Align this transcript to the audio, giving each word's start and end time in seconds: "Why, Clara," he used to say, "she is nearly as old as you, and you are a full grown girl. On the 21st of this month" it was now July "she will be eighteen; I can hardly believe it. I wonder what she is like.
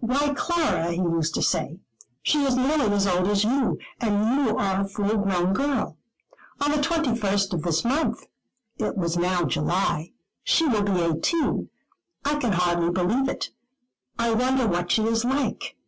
"Why, 0.00 0.34
Clara," 0.36 0.90
he 0.92 0.98
used 0.98 1.34
to 1.36 1.42
say, 1.42 1.78
"she 2.20 2.44
is 2.44 2.54
nearly 2.56 2.92
as 2.94 3.06
old 3.06 3.26
as 3.28 3.42
you, 3.42 3.78
and 4.02 4.36
you 4.46 4.54
are 4.58 4.82
a 4.82 4.86
full 4.86 5.16
grown 5.16 5.54
girl. 5.54 5.96
On 6.60 6.72
the 6.72 6.76
21st 6.76 7.54
of 7.54 7.62
this 7.62 7.86
month" 7.86 8.26
it 8.76 8.98
was 8.98 9.16
now 9.16 9.44
July 9.44 10.12
"she 10.44 10.66
will 10.66 10.82
be 10.82 11.00
eighteen; 11.00 11.70
I 12.22 12.34
can 12.34 12.52
hardly 12.52 12.90
believe 12.90 13.30
it. 13.30 13.48
I 14.18 14.34
wonder 14.34 14.66
what 14.66 14.90
she 14.90 15.04
is 15.04 15.24
like. 15.24 15.78